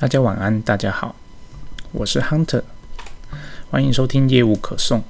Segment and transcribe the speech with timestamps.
[0.00, 1.14] 大家晚安，大家好，
[1.92, 2.62] 我是 Hunter，
[3.70, 5.04] 欢迎收听业务可颂。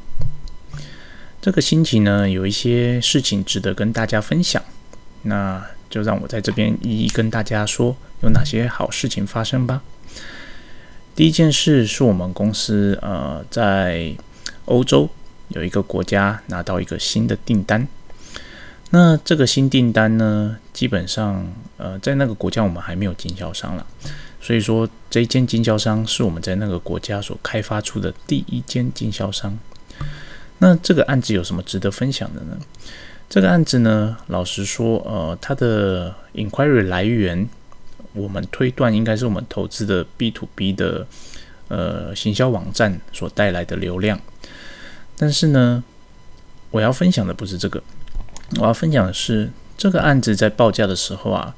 [1.41, 4.61] 这个星期呢，有一些事情值得跟大家分享，
[5.23, 9.81] 那就让我在这边一一跟大家说有哪些好事情发生吧。
[11.15, 14.13] 第一件事是我们公司呃在
[14.65, 15.09] 欧洲
[15.51, 17.87] 有一个国家拿到一个新的订单，
[18.91, 21.47] 那这个新订单呢，基本上
[21.77, 23.87] 呃在那个国家我们还没有经销商了。
[24.41, 29.59] 所以说，这一间经销商是我们在那个国家所开发出的第一间经销商。
[30.59, 32.59] 那这个案子有什么值得分享的呢？
[33.29, 37.47] 这个案子呢，老实说，呃，它的 inquiry 来源，
[38.15, 41.07] 我们推断应该是我们投资的 B to B 的
[41.69, 44.19] 呃行销网站所带来的流量。
[45.19, 45.85] 但是呢，
[46.71, 47.83] 我要分享的不是这个，
[48.59, 51.55] 我要分享的是这个案子在报价的时候啊，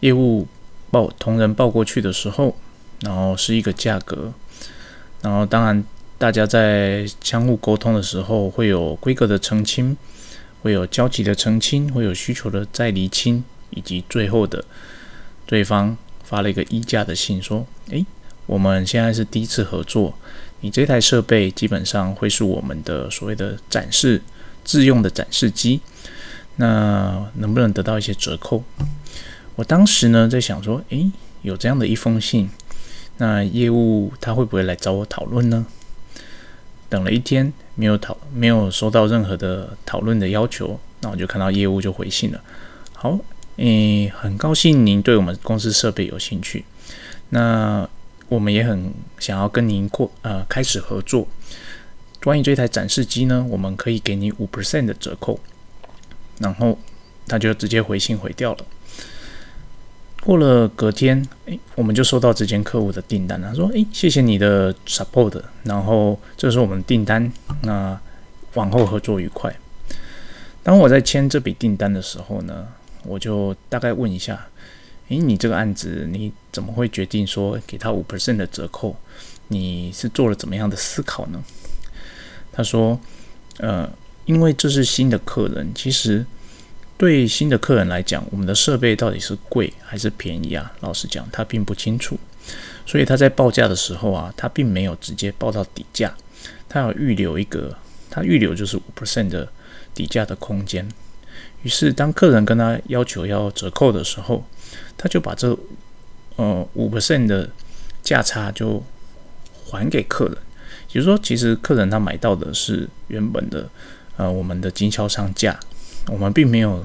[0.00, 0.48] 业务。
[0.92, 2.54] 报同仁报过去的时候，
[3.00, 4.30] 然后是一个价格，
[5.22, 5.82] 然后当然
[6.18, 9.96] 大家在相互沟通的时候，会有规格的澄清，
[10.62, 14.62] 会有交集的澄清，会有需求的再厘清，以及最后的
[15.46, 18.04] 对方发了一个议价的信，说：“诶，
[18.44, 20.14] 我们现在是第一次合作，
[20.60, 24.20] 你这台设备基本上会是我们的所谓的展示
[24.62, 25.80] 自用的展示机，
[26.56, 28.62] 那能不能得到一些折扣？”
[29.54, 31.10] 我当时呢在想说，诶，
[31.42, 32.48] 有这样的一封信，
[33.18, 35.66] 那业务他会不会来找我讨论呢？
[36.88, 42.40] 等了一天没有讨，没有收到任何的讨论的要求，那我就看到业务就回信了。
[42.92, 43.18] 好，
[43.56, 46.64] 诶，很高兴您对我们公司设备有兴趣，
[47.30, 47.88] 那
[48.28, 51.26] 我们也很想要跟您过呃开始合作。
[52.22, 55.40] 关于这台展示机呢，我们可以给你五 percent 的折扣，
[56.38, 56.78] 然后
[57.26, 58.64] 他就直接回信回掉了。
[60.24, 63.52] 过了隔天，诶，我们就收到这间客户的订单了。
[63.56, 67.98] 说，诶，谢谢你的 support，然后这是我们订单，那
[68.54, 69.52] 往后合作愉快。
[70.62, 72.68] 当我在签这笔订单的时候呢，
[73.02, 74.46] 我就大概问一下，
[75.08, 78.94] 诶，你这个案子你怎么会决定说给他五 percent 的折扣？
[79.48, 81.42] 你是做了怎么样的思考呢？
[82.52, 83.00] 他说，
[83.58, 83.90] 呃，
[84.26, 86.24] 因为这是新的客人，其实。
[87.02, 90.72] 对新的客人来讲，我们的设备到底是贵还是便宜啊？
[90.82, 92.16] 老实讲，他并不清楚，
[92.86, 96.14] 所以他在报价的时候啊，他并没有直接报到底价，
[96.68, 97.76] 他要预留一个，
[98.08, 99.48] 他预留就是五 percent 的
[99.92, 100.88] 底价的空间。
[101.64, 104.46] 于是，当客人跟他要求要折扣的时候，
[104.96, 105.58] 他就把这
[106.36, 107.50] 呃五 percent 的
[108.04, 108.80] 价差就
[109.66, 110.36] 还给客人。
[110.92, 113.68] 也就是说，其实客人他买到的是原本的
[114.16, 115.58] 呃我们的经销商价。
[116.06, 116.84] 我们并没有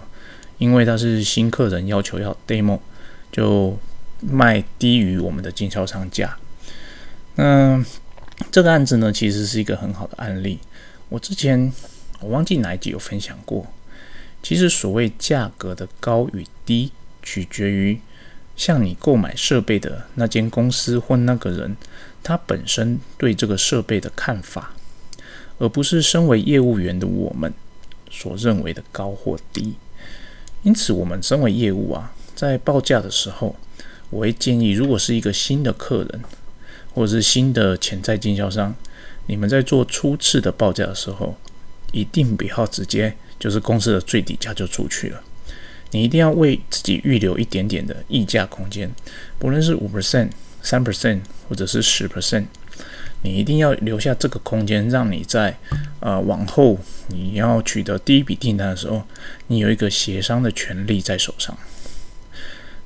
[0.58, 2.80] 因为他是新客人要求要 demo
[3.32, 3.78] 就
[4.22, 6.38] 卖低于我们的经销商价。
[7.36, 7.84] 那
[8.52, 10.60] 这个案子呢，其实是一个很好的案例。
[11.10, 11.72] 我之前
[12.20, 13.68] 我忘记哪一集有分享过。
[14.44, 16.92] 其实所谓价格的高与低，
[17.22, 18.00] 取决于
[18.56, 21.76] 向你购买设备的那间公司或那个人
[22.24, 24.74] 他本身对这个设备的看法，
[25.58, 27.54] 而不是身为业务员的我们。
[28.10, 29.76] 所认为的高或低，
[30.64, 33.56] 因此我们身为业务啊，在报价的时候，
[34.10, 36.22] 我会建议，如果是一个新的客人，
[36.94, 38.76] 或者是新的潜在经销商，
[39.28, 41.36] 你们在做初次的报价的时候，
[41.92, 45.22] 一定不要直接就是公司的最低价就出去了，
[45.92, 48.90] 你一定要为自己预留一点点的溢价空间，
[49.38, 50.30] 不论是五 percent、
[50.62, 52.46] 三 percent 或者是十 percent。
[53.28, 55.58] 你一定要留下这个空间，让你在
[56.00, 56.80] 呃往后
[57.10, 59.04] 你要取得第一笔订单的时候，
[59.48, 61.56] 你有一个协商的权利在手上。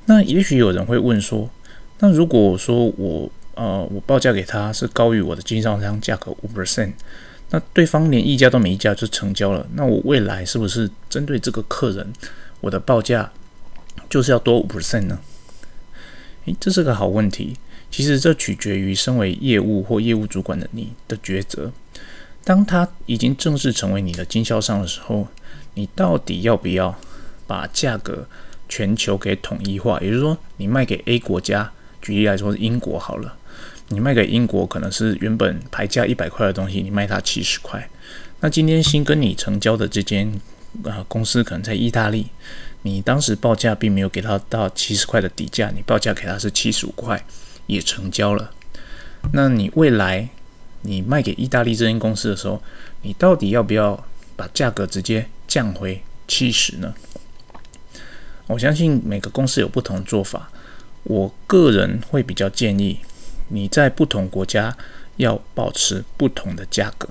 [0.06, 1.48] 那也许有人会问说，
[2.00, 6.92] 那如果说我呃我报价给他是高于我的经销商价格五 percent，
[7.50, 12.12] 那对方连议价都没议价就成交了，那我未来是不是针对这个客人，
[12.60, 13.30] 我的报价
[14.10, 15.20] 就是要多五 percent 呢？
[16.46, 17.56] 诶，这是个好问题。
[17.92, 21.70] 其实这取决于身为业务或业务主管的你的抉择。
[22.42, 25.28] 当他已经正式成为你的经销商的时候，
[25.74, 26.98] 你到底要不要
[27.46, 28.26] 把价格
[28.68, 30.00] 全球给统一化？
[30.00, 33.36] 也就是说，你卖给 A 国家，举例来说是英国好了，
[33.88, 37.88] 你卖给英国可能是原本牌价一百块的东西，你卖它七十块。
[38.40, 40.40] 那今天新跟你成交的这间
[40.82, 42.26] 啊公司可能在意大利，
[42.82, 47.22] 你当时报价并没有给他到七十块的底价，你报价给他是七十五块。
[47.66, 48.52] 也成交了，
[49.32, 50.28] 那你未来
[50.82, 52.62] 你卖给意大利这间公司的时候，
[53.02, 54.04] 你到底要不要
[54.36, 56.94] 把价格直接降回七十呢？
[58.48, 60.50] 我相信每个公司有不同的做法。
[61.04, 63.00] 我个人会比较建议
[63.48, 64.76] 你在不同国家
[65.16, 67.08] 要保持不同的价格。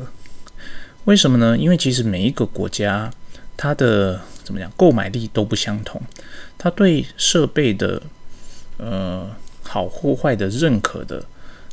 [1.05, 1.57] 为什么呢？
[1.57, 3.11] 因为其实每一个国家
[3.57, 6.01] 它的怎么讲购买力都不相同，
[6.57, 8.01] 它对设备的
[8.77, 9.29] 呃
[9.71, 11.23] 好或坏的认可的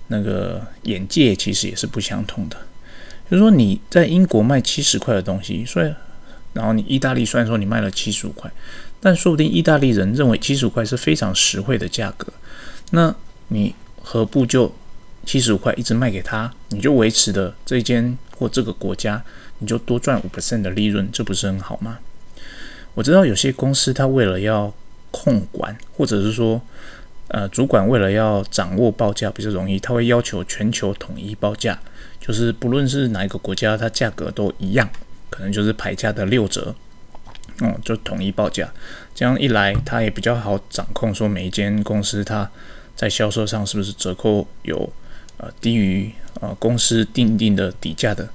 [0.07, 2.57] 那个眼界其实也是不相同的。
[3.29, 5.93] 就是说你在英国卖七十块的东西，所以
[6.53, 8.51] 然后你意大利虽然说你卖了七十五块。
[9.01, 12.27] 但说不定意大利人认为七十五块是非常实惠的价格，
[12.91, 13.15] 那
[13.47, 13.73] 你
[14.03, 14.75] 何不就
[15.25, 16.53] 七十五块一直卖给他？
[16.71, 19.23] 你就维持的这间或这个国家，
[19.61, 22.01] 你就多赚五 percent 的利润，这不是很好吗？
[22.95, 24.75] 我知道有些公司他为了要
[25.13, 26.61] 控管，或者是说，
[27.29, 31.79] 呃，主管为了要掌握报价比较容易，他会要求全球统一报价，
[32.21, 34.89] 就是不论是哪一个国家，它价格都一样，
[35.31, 36.75] 可能就是牌价的六折。
[37.61, 38.73] 哦，就统一报价，
[39.15, 42.49] 这样一来，他也比较好掌控，说每一间公司它
[42.95, 44.89] 在销售上是不是折扣有
[45.39, 46.09] 呃低于
[46.41, 48.29] 呃公司定定的底价的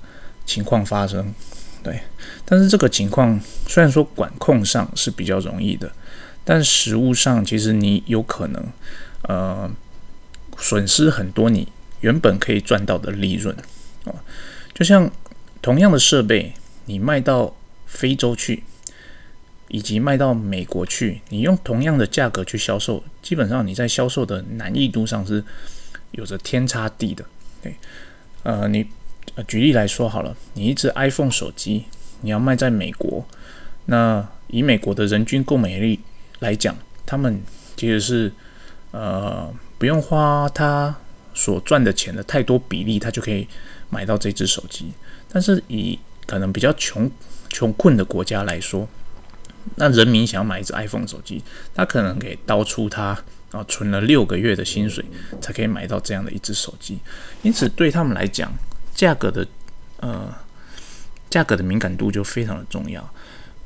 [0.45, 1.33] 情况发生。
[1.81, 2.01] 对，
[2.43, 5.89] 但是这个情况虽然说管控上是比较容易的，
[6.43, 8.65] 但实物上其实你有可能
[9.23, 9.69] 呃
[10.57, 11.67] 损失很多你
[12.01, 13.55] 原本可以赚到的利润
[14.05, 14.13] 啊。
[14.73, 15.11] 就像
[15.61, 16.53] 同样的设备，
[16.85, 17.55] 你卖到
[17.85, 18.63] 非洲去。
[19.69, 25.43] 以及卖到美国去，你用同样的价格去销售，基本上你在销售的难易度上是
[26.11, 27.25] 有着天差地的。
[27.63, 27.73] 对，
[28.43, 28.85] 呃，你
[29.47, 31.85] 举例来说好了，你一只 iPhone 手机，
[32.21, 33.25] 你要卖在美国，
[33.85, 35.99] 那以美国的人均购买力
[36.43, 36.75] 来讲，
[37.05, 37.41] 他们
[37.77, 38.31] 其实是
[38.91, 40.93] 呃不用花他
[41.33, 43.47] 所赚的钱的太多比例，他就可以
[43.89, 44.91] 买到这只手机。
[45.31, 45.97] 但是以
[46.27, 47.09] 可能比较穷
[47.49, 48.87] 穷困的国家来说，
[49.75, 51.41] 那人民想要买一只 iPhone 手机，
[51.73, 53.17] 他可能给刀出他
[53.51, 55.03] 啊存了六个月的薪水，
[55.41, 56.99] 才可以买到这样的一只手机。
[57.41, 58.51] 因此，对他们来讲，
[58.93, 59.47] 价格的
[60.01, 60.31] 呃
[61.29, 63.01] 价格的敏感度就非常的重要。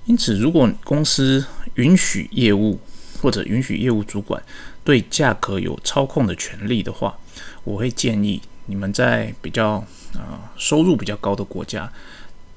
[0.08, 1.46] 因此，如果公司
[1.76, 2.80] 允许业务
[3.22, 4.42] 或者允许业务主管
[4.84, 7.18] 对价格有操控的权利的话，
[7.64, 9.74] 我会建议你们在比较
[10.16, 11.92] 啊收入比较高的国家。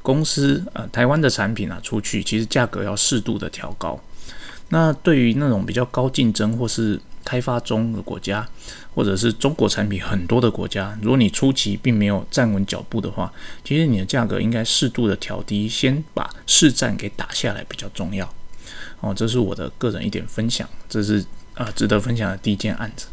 [0.02, 4.00] 公司呃，台湾的产品啊，出去其实价格要适度的调高。
[4.68, 8.46] 那对于那种比较高竞争或是开发中的国家，
[8.94, 13.32] 或者是中国产品很多的国家，如果你初期并没有站稳脚步的话，
[13.64, 18.32] 其实你的价格应该适度的调低，先把市占给打下来比较重要。
[19.00, 21.24] 哦，这是我的个人一点分享，这是
[21.54, 23.06] 啊值得分享的第一件案子。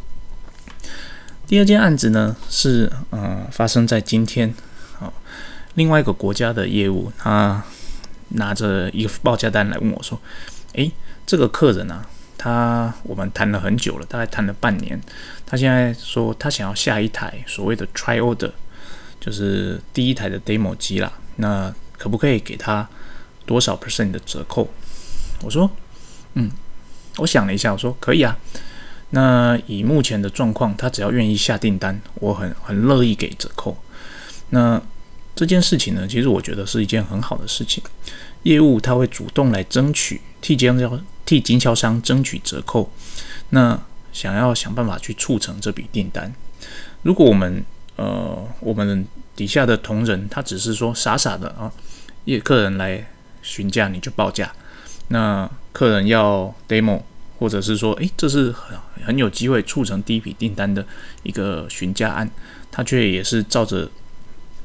[1.47, 4.53] 第二件案子呢，是呃发生在今天。
[5.75, 7.63] 另外一个国家的业务，他
[8.29, 10.19] 拿着一个报价单来问我说
[10.73, 10.91] ：“诶，
[11.23, 12.03] 这个客人啊，
[12.37, 14.99] 他我们谈了很久了，大概谈了半年，
[15.45, 18.51] 他现在说他想要下一台所谓的 try order，
[19.19, 21.11] 就是第一台的 demo 机啦。
[21.37, 22.87] 那可不可以给他
[23.45, 24.69] 多少 percent 的折扣？”
[25.43, 25.69] 我说
[26.35, 26.51] ：“嗯，
[27.17, 28.37] 我想了一下，我说可以啊。
[29.09, 33.77] 那以目前的状况，他只要愿意下订单，我很很乐意给折扣。
[34.49, 34.81] 那。”
[35.37, 37.83] 这件事情呢，其实我觉得是一件很好的事情。
[38.41, 42.89] 业务他会主动来争取替经销替经销商争取折扣，
[43.49, 43.79] 那
[44.11, 46.33] 想要想办法去促成这笔订单。
[47.03, 47.63] 如果我们
[47.97, 51.71] 呃我们底下的同仁他只是说傻傻的啊，
[52.23, 53.07] 业客人来
[53.43, 54.51] 询价你就报价，
[55.09, 57.01] 那客人要 demo
[57.37, 60.83] 或者是说诶这是很很有机会促成第一笔订单的
[61.23, 62.31] 一个询价案，
[62.71, 63.91] 他却也是照着。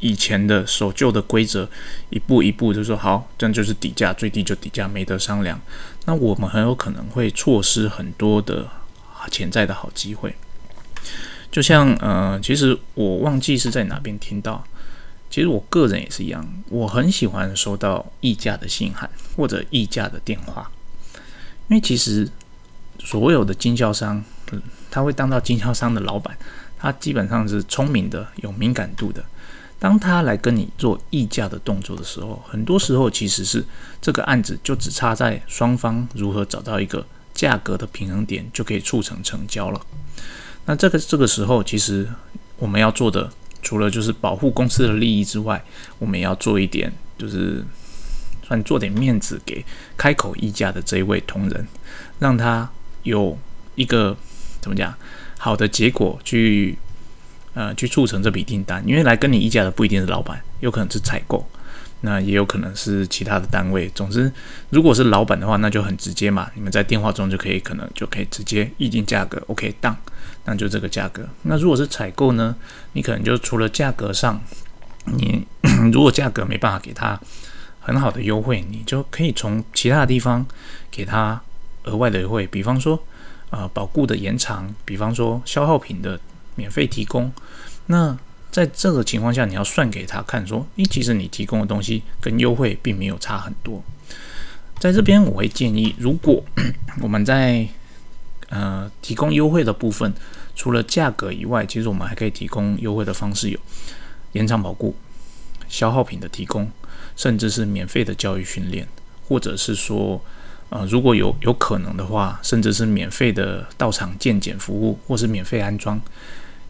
[0.02, 1.68] 以前的守旧的规则，
[2.11, 5.59] 一步一步就说好，这样就是底价最低就底价，没得商量。
[6.06, 8.68] 那我们很有可能会错失很多的
[9.30, 10.35] 潜在的好机会。
[11.52, 14.64] 就像呃，其实我忘记是在哪边听到，
[15.30, 20.68] 其实我个人也是一样，我很喜欢收到议价的信函或者议价的电话，
[21.68, 22.28] 因为其实
[22.99, 24.25] 所有的经销商，
[24.90, 26.37] 他会当到经销商的老板，
[26.76, 29.25] 他基本上是聪明的，有敏感度的。
[29.82, 33.64] 当他来跟你做议价的动作的时候，很多时候其实是
[34.00, 39.80] 这个案子就只差在双方如何找到一个价格的平衡点，就可以促成成交了。
[40.66, 42.08] 那这个这个时候，其实
[42.58, 43.28] 我们要做的，
[43.60, 45.60] 除了就是保护公司的利益之外，
[45.98, 47.64] 我们也要做一点，就是
[48.46, 49.64] 算做点面子给
[49.96, 51.66] 开口议价的这一位同仁，
[52.20, 52.70] 让他
[53.02, 53.36] 有
[53.74, 54.16] 一个
[54.60, 54.94] 怎么讲
[55.38, 56.78] 好的结果去。
[57.54, 61.47] 呃，去促成这笔订单，因为来跟你议价的不一定是老板，有可能是采购。
[62.04, 63.88] 那也有可能是其他的单位。
[63.94, 64.32] 总之，
[64.71, 69.97] 如果是老板的话，那就很直接嘛，你们在电话中就可以可能就可以直接议定价格，OK，当，
[70.44, 71.25] 那就这个价格。
[71.42, 72.56] 那如果是采购呢，
[72.94, 74.42] 你可能就除了价格上，
[75.04, 75.47] 你
[75.92, 77.21] 如果价格没办法给他
[77.78, 80.44] 很好的优惠，你就可以从其他的地方
[80.90, 81.40] 给他
[81.85, 83.00] 额外的优惠，比方说，
[83.50, 86.18] 呃，保固的延长，比方说消耗品的
[86.54, 87.32] 免费提供，
[87.87, 88.18] 那。
[88.52, 93.82] 在这个情况下，你要算给他看，说，诶，其实你提供的东西跟优惠并没有差很多。
[94.78, 96.44] 在这边，我会建议，如果
[97.00, 97.66] 我们在
[98.50, 100.12] 呃提供优惠的部分，
[100.54, 103.59] 除了价格以外，其实我们还可以提供优惠的方式有
[104.32, 104.94] 延长保固、
[105.66, 106.71] 消耗品的提供，
[107.16, 108.87] 甚至是免费的教育训练，
[109.26, 110.23] 或者是说，
[110.68, 115.99] 呃，如果有有可能的话，甚至是免费的到场健检服务，或是免费安装。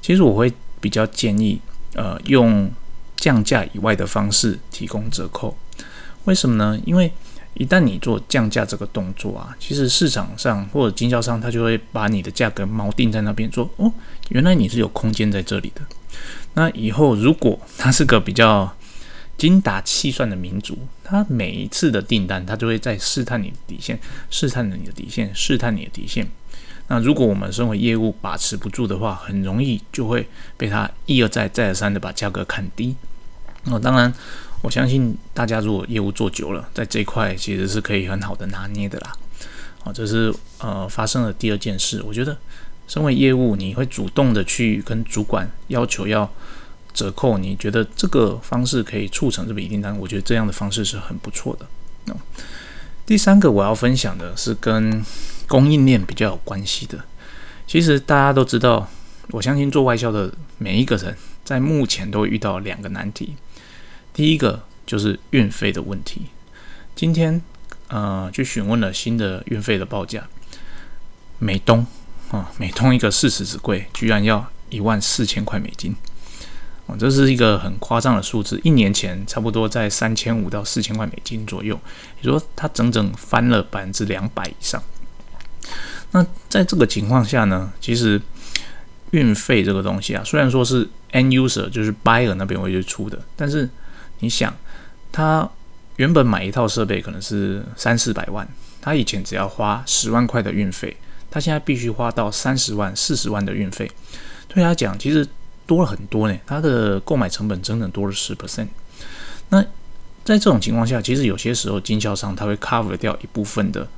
[0.03, 1.59] 其实我会比较建议。
[1.95, 2.73] 呃，用
[3.17, 5.55] 降价以外的方式提供折扣，
[6.25, 6.81] 为什么呢？
[6.87, 7.13] 因为
[7.53, 13.93] 一旦你做降价这个动作啊，其实市场上或者经销商他就会把你的价格锚定在那边，说哦，
[14.31, 15.83] 原来你是有空间在这里的。
[16.55, 18.75] 那以后如果 他是个比较
[19.37, 26.27] 精打细算的民族，他每一次的订单，他就会在试探你的底线，试探你的底线，试探你的底线。
[26.89, 32.95] 那如果我们身为业务把持不住的话，很容易就会被他一而再、再而三的把价格砍低。
[33.65, 34.13] 那当然，
[34.61, 39.13] 我相信大家如果业务做久了，在这一块其实是可以很好的拿捏的啦。
[39.85, 42.03] 啊，这是呃发生了第二件事。
[42.03, 42.37] 我觉得，
[42.87, 46.31] 身为业务，你会主动的去跟主管要求要
[46.93, 49.97] 折扣，你觉得这个方式可以促成这笔订单？
[49.97, 51.67] 我觉得这样的方式是很不错的。
[52.05, 52.15] 那
[53.07, 55.03] 第三个我要分享的是跟。
[55.49, 57.05] 供应链比较有关系的，
[57.67, 58.89] 其实大家都知道，
[59.31, 63.37] 我相信做外销的每一个人，在目前都遇到两个难题。
[64.13, 66.27] 第一个就是运费的问题。
[66.95, 67.41] 今天
[67.89, 70.27] 呃，去询问了新的运费的报价，
[71.39, 71.87] 美东
[72.31, 75.95] 啊，美东一个四十纸柜居然要一万四千块美金，
[76.87, 78.61] 哦，这是一个很夸张的数字。
[78.65, 81.79] 一年前差不多在三千五到四千块美金左右，
[82.21, 84.83] 也说它整整翻了百分之两百以上。
[86.11, 88.21] 那在这个情况下呢，其实
[89.13, 93.69] 运费这个东西啊，虽然说是 end user 就是 buyer 那边会去出的，但是
[94.19, 94.55] 你想，
[95.11, 95.49] 他
[95.97, 98.47] 原本买一套设备可能是三四百万，
[98.81, 100.95] 他以前只要花十万块的运费，
[101.31, 103.91] 他现在必须花到三十万、四十万的运费，
[104.49, 105.27] 对他讲其实
[105.67, 108.69] 多了很多呢，他的购买成本整整多了十 percent。
[109.49, 109.63] 那
[110.25, 113.89] 在这种情况下，其实有些时候经销商他会 cover 掉一部分的。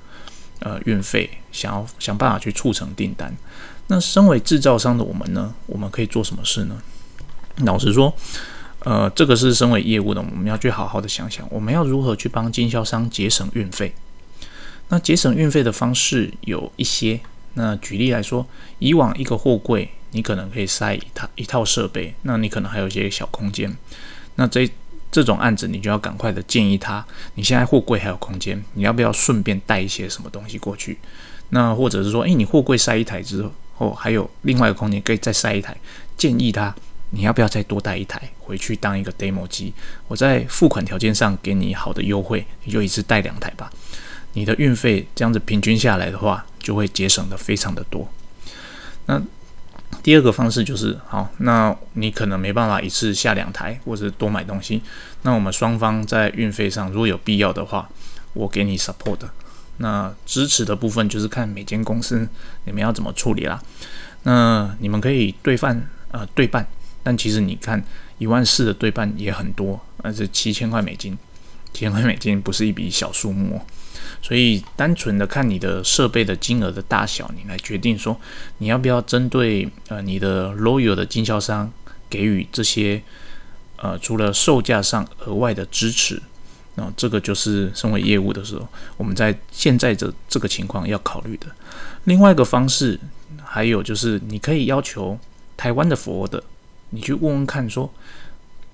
[0.64, 3.32] 呃，运费想要想办法去促成订单。
[3.88, 6.82] 那身为制造商的我们呢，我们可以做什么事呢？
[7.58, 8.12] 老实说，
[8.78, 13.94] 呃，这个是身为业务的，我们要去好好的想想，我们要如何去帮经销商节省运费。
[14.88, 17.20] 那节省运费的方式有一些。
[17.56, 18.44] 那举例来说，
[18.78, 23.72] 以往一个货柜，你可能可以塞一套一套设备，那你可能还有一些小空间。
[24.34, 24.68] 那这
[25.14, 27.06] 这种案子，你就要赶快的建议他，
[27.36, 30.98] 你现在货柜还有空间，你要不要顺便带一些什么东西过去？
[31.50, 35.76] 那或者是说，诶，你货柜塞一台之后，还有另外一个空间可以再塞一台，
[36.16, 36.74] 建议他，
[37.10, 39.72] 你要不要再多带一台回去当一个 demo 机？
[40.08, 43.70] 我在付款条件上给你好的优惠，你就一次带两台吧。
[44.32, 48.08] 你的运费这样子平均下来的话，就会节省的非常的多。
[49.06, 49.22] 那
[50.02, 54.82] 第二个方式就是，好，那你可能没办法一次下两台，或者多买东西。
[55.22, 57.88] 那我们双方在运费上，如果有必要的话，
[58.32, 59.18] 我给你 support。
[59.78, 62.28] 那支持的部分就是看每间公司
[62.64, 63.60] 你们要怎么处理啦。
[64.22, 66.66] 那你们可以对半，呃，对半。
[67.02, 67.82] 但其实你看
[68.18, 71.18] 一万四的对半也很多，那是七千块美金，
[71.72, 73.60] 七千块美金不是一笔小数目。
[74.22, 78.18] 所以，单纯的看你的设备的金额的大小，你来决定说
[78.58, 81.70] 你要不要针对呃你的 loyal 的经销商
[82.08, 83.02] 给予这些
[83.76, 86.20] 呃除了售价上额外的支持。
[86.76, 91.46] 那这个就是身为业务的时候，我们在现在这这个情况要考虑的。
[92.04, 92.98] 另外一个方式，
[93.44, 95.18] 还有就是你可以要求
[95.56, 96.42] 台湾的服务的，
[96.90, 97.92] 你去问问看说。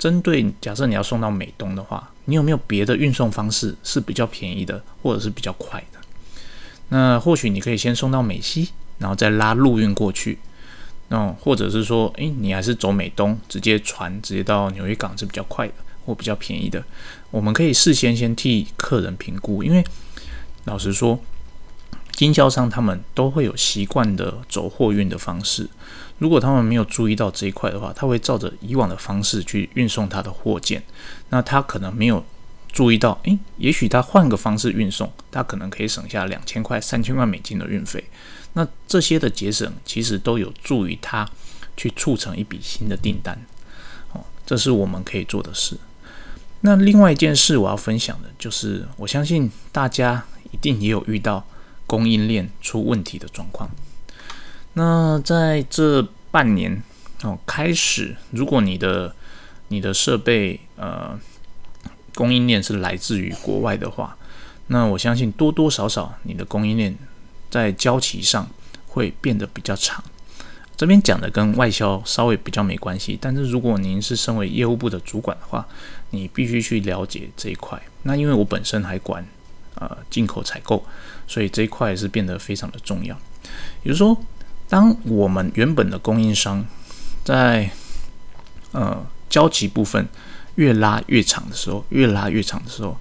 [0.01, 6.01] 针对假设你要送到美东的话，你有没有别的运送方式是比较便宜的，或者是比较快的？
[6.89, 10.39] 那或许你可以先送到美西，然后再拉陆运过去。
[11.09, 15.75] 那或者是说，诶，你还是走美东，直接船直接到纽约港是比较快的，
[16.07, 16.83] 或比较便宜的。
[17.31, 19.85] 我们可以事先先替客人评估，因为
[20.65, 21.21] 老实说，
[22.13, 25.69] 经销商他们都会有习惯的走货运的方式。
[26.19, 30.83] 如果他们没有注意到这一块的话，他会照着以往的方式去运送他的货件，
[31.31, 32.23] 那他可能没有
[32.71, 38.05] 注意到，诶，也许他换个方式运送，他可能可以省下两千块、三千块美金的运费。
[38.53, 41.27] 那这些的节省，其实都有助于他
[41.77, 43.39] 去促成一笔新的订单。
[44.13, 45.79] 哦，这是我们可以做的事。
[46.61, 51.43] 那另外一件事我要分享的就是，我相信大家一定也有遇到
[51.91, 53.69] 供应链出问题的状况。
[54.75, 56.81] 那在这半年
[57.25, 59.13] 哦开始，如果你的
[59.67, 61.19] 你的设备呃
[62.15, 64.17] 供应链是来自于国外的话，
[64.69, 66.97] 那我相信多多少少你的供应链
[67.51, 68.49] 在交期上
[68.87, 70.05] 会变得比较长。
[70.77, 75.67] 这边讲的跟外销稍微比较没关系，但是如果您是身为业务部的主管的话，
[76.11, 77.83] 你必须去了解这一块。
[78.05, 79.27] 那因为我本身还管
[79.75, 80.83] 呃进口采购，
[81.31, 83.17] 所以这一块是变得非常的重要。
[83.85, 84.19] 也就是说，
[84.69, 86.67] 当我们原本的供应商
[87.23, 87.71] 在
[88.73, 90.09] 呃交期部分
[90.57, 92.97] 越拉越长的时候，越拉越长的时候，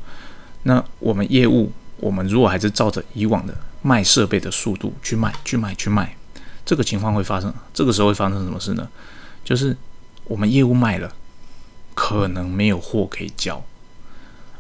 [0.64, 6.16] 那我们业务我们如果还是照着以往的卖设备的速度去卖，去卖，去卖。
[6.64, 8.88] 这个情况会发生，这个时候会发生什么事呢？
[9.44, 9.76] 就是
[10.26, 11.12] 我们业务卖了，
[11.96, 13.66] 可能没有货可以交。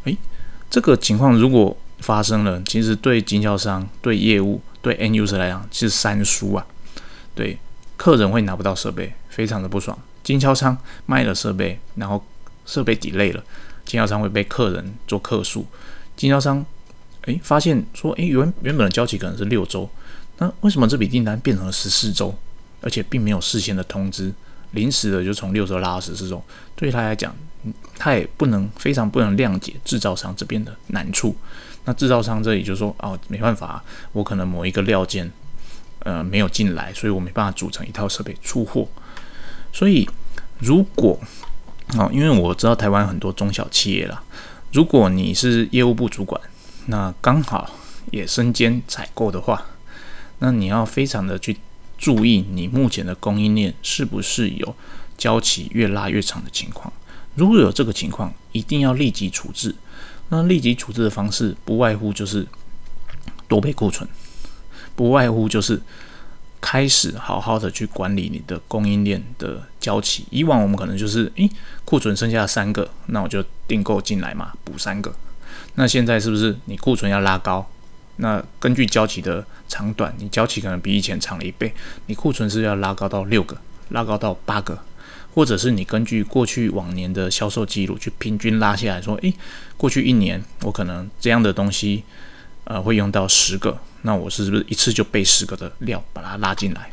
[0.05, 0.17] 诶，
[0.71, 6.65] 这个情况如果发生了，其实对经销商、对业务、对 N use 来讲是三输啊。
[7.35, 7.57] 对，
[7.97, 12.25] 客人会拿不到设备，非常的不爽；经销商卖了设备，然后
[12.65, 13.43] 设备抵累了，
[13.85, 15.65] 经销商会被客人做客诉。
[16.17, 16.65] 经销商
[17.25, 19.89] 诶发现说，诶，原原本的交期可能是六周。
[20.37, 22.33] 那为什么这笔订单变成了十四周，
[22.81, 24.33] 而且并没有事先的通知，
[24.71, 26.41] 临时的就从六周拉到十四周？
[26.75, 27.35] 对他来讲，
[27.97, 31.35] 他也不能非常不能谅解制造商这边的难处。
[31.89, 35.27] 那制造商这里就说：“哦，没办法，我可能某一个料件
[36.01, 38.87] 呃没有进来，所以我没办法组成一套设备出货。”
[39.73, 40.07] 所以，
[40.59, 41.19] 如果
[41.97, 44.21] 哦，因为我知道台湾很多中小企业啦，
[44.71, 46.39] 如果你是业务部主管，
[46.85, 47.67] 那刚好
[48.11, 49.65] 也身兼采购的话。
[50.37, 51.57] 那你要非常的去
[51.97, 54.75] 注意，你目前的供应链是不是有
[55.17, 56.93] 交期越拉越长的情况？
[57.33, 59.73] 如果有这个情况，一定要立即处置。
[60.29, 62.45] 那立即处置的方式不外乎就是
[63.47, 64.07] 多备库存，
[64.95, 65.81] 不外乎就是
[66.61, 70.25] 开始好好的去管理你的供应链的交期。
[70.29, 71.49] 以往我们可能就是，诶，
[71.83, 75.13] 库存剩下三个，那我就订购进来嘛，补三个。
[75.75, 77.67] 那现在是不是你库存要拉高？
[78.17, 81.73] 那根据交期的长短，你交期可能比以前长了一倍，
[82.07, 83.57] 你库存是要拉高到六个，
[83.89, 84.77] 拉高到八个，
[85.39, 89.33] 或者是你根据过去往年的销售记录去平均拉下来说，诶，
[89.77, 92.03] 过去一年我可能这样的东西，
[92.65, 96.91] 呃，会用到十个，那我是不是一次就备十个的料把它拉进来？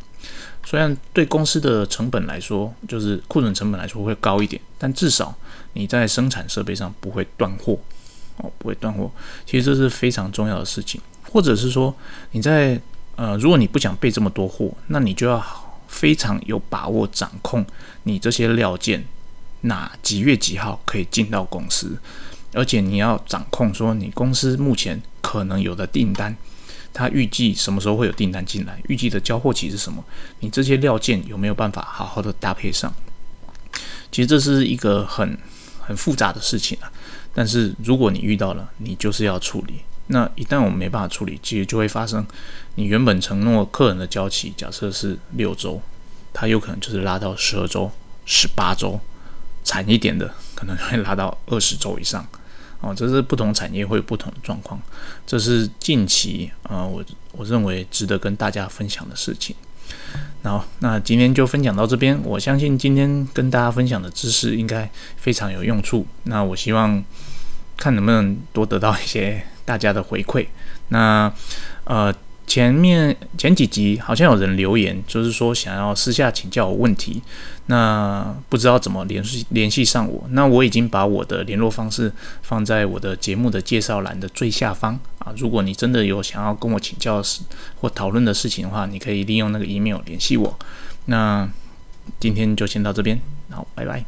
[0.64, 5.36] 虽然对公司的成本来说，就是库存成本来说会高一点，但至少
[5.72, 7.76] 你在生产设备上不会断货，
[8.36, 9.10] 哦，不会断货，
[9.44, 11.00] 其实这是非常重要的事情。
[11.32, 11.92] 或者是说，
[12.30, 12.80] 你在
[13.16, 15.44] 呃，如果你不想备这么多货，那你就要
[15.88, 17.64] 非常有把握掌控
[18.04, 19.04] 你这些料件
[19.62, 21.98] 哪几月几号可以进到公司，
[22.52, 26.36] 而且你要掌控说你公司目前可能有的订单，
[26.92, 30.04] 它预计什么时候会有订单进来，预计的交货期是什么，
[30.40, 32.92] 你这些料件有没有办法好好的搭配上？
[34.12, 35.36] 其实这是一个很
[35.80, 36.90] 很复杂的事情啊，
[37.34, 39.80] 但是如果你遇到了，你就是要处理。
[40.08, 42.24] 那一旦我们没办法处理，其实就会发生，
[42.76, 45.82] 你原本承诺客人的交期，假设是六周，
[46.32, 47.90] 它有可能就是拉到十二周、
[48.24, 49.00] 十八周，
[49.64, 52.24] 惨一点的可能会拉到二十周以上。
[52.80, 54.80] 哦，这是不同产业会有不同的状况，
[55.26, 59.56] 这是近期啊，我我认为值得跟大家分享的事情。
[60.42, 66.06] 好，那今天就分享到这边，我相信今天跟大家分享的知识应该非常有用处。
[66.24, 67.02] 那我希望
[67.76, 69.44] 看能不能多得到一些。
[69.66, 70.46] 大家的回馈，
[70.88, 71.30] 那
[71.84, 72.14] 呃
[72.46, 77.20] 前面前几集好像有人留言，就是说想要私下请教我问题，
[77.66, 84.96] 那不知道怎么联系联系上我，那我已经把我的联络方式放在我的节目的介绍栏的最下方。
[85.18, 87.20] 啊，如果你真的有想要跟我请教
[87.80, 90.56] 或讨论的事情的话，你可以利用那个 email 联系我。
[91.06, 91.48] 那
[92.20, 94.04] 今天就先到这边，好，拜拜。